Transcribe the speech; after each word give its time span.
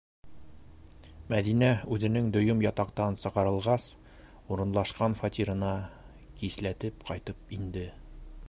Мәҙинә 1.33 1.69
үҙенең 1.97 2.31
дөйөм 2.37 2.63
ятаҡтан 2.67 3.19
сығарылғас 3.25 3.87
урынлашҡан 4.55 5.19
фатирына 5.23 5.73
кисләтеп 6.43 7.11
ҡайтып 7.13 7.59
инде. 7.59 7.87